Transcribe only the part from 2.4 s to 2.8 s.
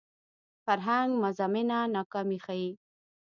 ښيي